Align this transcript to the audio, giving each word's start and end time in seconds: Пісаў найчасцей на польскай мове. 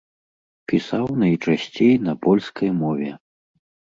Пісаў 0.71 1.05
найчасцей 1.23 1.91
на 2.07 2.13
польскай 2.25 2.69
мове. 2.79 3.09